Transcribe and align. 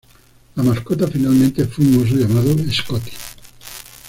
La 0.55 0.63
mascota 0.63 1.05
finalmente 1.07 1.63
fue 1.67 1.85
un 1.85 2.01
oso, 2.03 2.15
llamado 2.15 2.55
"Scotty". 2.73 3.11